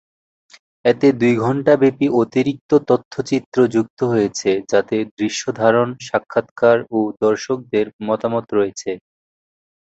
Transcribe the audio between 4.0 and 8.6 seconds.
হয়েছে যাতে দৃশ্যধারণ, সাক্ষাৎকার ও দর্শকদের মতামত